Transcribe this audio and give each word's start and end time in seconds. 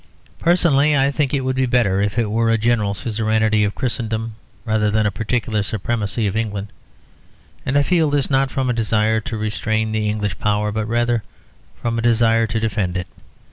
Personally, 0.39 0.97
I 0.97 1.11
think 1.11 1.31
it 1.31 1.41
would 1.41 1.55
be 1.55 1.67
better 1.67 2.01
if 2.01 2.17
it 2.17 2.31
were 2.31 2.49
a 2.49 2.57
general 2.57 2.95
suzerainty 2.95 3.63
of 3.63 3.75
Christendom, 3.75 4.33
rather 4.65 4.89
than 4.89 5.05
a 5.05 5.11
particular 5.11 5.61
supremacy 5.61 6.25
of 6.25 6.35
England. 6.35 6.69
And 7.67 7.77
I 7.77 7.83
feel 7.83 8.09
this, 8.09 8.27
not 8.27 8.49
from 8.49 8.67
a 8.67 8.73
desire 8.73 9.19
to 9.21 9.37
restrain 9.37 9.91
the 9.91 10.09
English 10.09 10.39
power, 10.39 10.71
but 10.71 10.87
rather 10.87 11.21
from 11.79 11.99
a 11.99 12.01
desire 12.01 12.47
to 12.47 12.59
defend 12.59 12.97
it. 12.97 13.05